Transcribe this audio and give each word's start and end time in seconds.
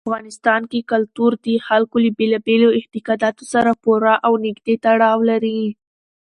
افغانستان 0.07 0.61
کې 0.71 0.87
کلتور 0.91 1.31
د 1.45 1.47
خلکو 1.67 1.95
له 2.03 2.11
بېلابېلو 2.17 2.67
اعتقاداتو 2.77 3.43
سره 3.53 3.71
پوره 3.83 4.13
او 4.25 4.33
نږدې 4.45 4.75
تړاو 4.85 5.19
لري. 5.29 5.61